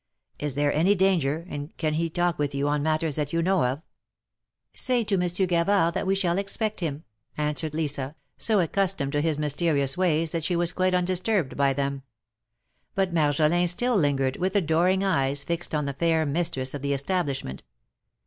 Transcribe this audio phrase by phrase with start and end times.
[0.39, 3.43] ^ Is there any danger, and can he talk with you on matters that you
[3.43, 3.83] know of?'"
[4.87, 7.03] Say to Monsieur Gavard that we shall expect him,"
[7.37, 12.01] answered Lisa, so accustomed to his mysterious ways that she was quite undisturbed by them.
[12.95, 17.61] But Marjolin still lingered, with adoring eyes flxed on the fair mistress of the establishment.